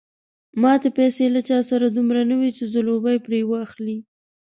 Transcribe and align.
ماتې 0.61 0.89
پیسې 0.97 1.25
له 1.35 1.41
چا 1.49 1.59
سره 1.69 1.85
دومره 1.95 2.21
نه 2.29 2.35
وې 2.39 2.49
چې 2.57 2.63
ځلوبۍ 2.73 3.17
پرې 3.25 3.39
واخلي. 3.51 3.97